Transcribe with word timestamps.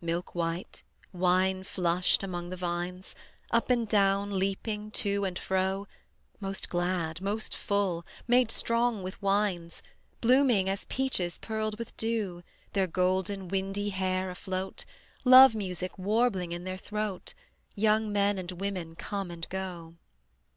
Milk 0.00 0.32
white, 0.32 0.84
wine 1.12 1.64
flushed 1.64 2.22
among 2.22 2.50
the 2.50 2.56
vines, 2.56 3.16
Up 3.50 3.68
and 3.68 3.88
down 3.88 4.38
leaping, 4.38 4.92
to 4.92 5.24
and 5.24 5.36
fro, 5.36 5.88
Most 6.38 6.68
glad, 6.68 7.20
most 7.20 7.56
full, 7.56 8.06
made 8.28 8.52
strong 8.52 9.02
with 9.02 9.20
wines, 9.20 9.82
Blooming 10.20 10.68
as 10.68 10.84
peaches 10.84 11.36
pearled 11.36 11.80
with 11.80 11.96
dew, 11.96 12.44
Their 12.74 12.86
golden 12.86 13.48
windy 13.48 13.88
hair 13.88 14.30
afloat, 14.30 14.84
Love 15.24 15.56
music 15.56 15.98
warbling 15.98 16.52
in 16.52 16.62
their 16.62 16.78
throat, 16.78 17.34
Young 17.74 18.12
men 18.12 18.38
and 18.38 18.52
women 18.52 18.94
come 18.94 19.32
and 19.32 19.48
go. 19.48 19.96